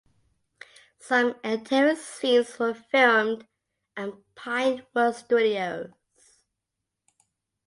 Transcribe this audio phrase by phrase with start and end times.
[0.97, 3.45] Some interior scenes were filmed
[3.95, 5.91] at Pinewood Studios.